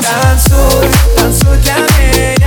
Танцуй, 0.00 0.90
танцуй 1.16 1.56
для 1.58 1.74
меня 1.74 2.39